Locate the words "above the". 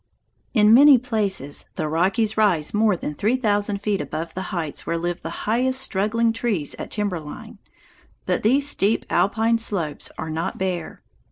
4.01-4.41